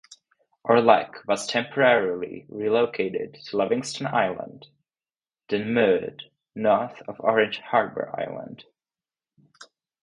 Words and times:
"Orleck" 0.63 1.23
was 1.27 1.45
temporarily 1.45 2.47
relocated 2.49 3.35
to 3.35 3.55
Levingston 3.57 4.07
Island, 4.07 4.65
then 5.47 5.75
moored 5.75 6.23
north 6.55 7.03
of 7.07 7.17
Orange 7.21 7.59
Harbor 7.59 8.11
Island. 8.19 8.65